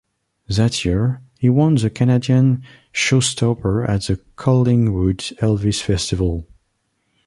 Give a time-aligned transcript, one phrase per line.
[0.47, 6.47] That year, he won the Canadian Showstopper at the Collingwood Elvis Festival.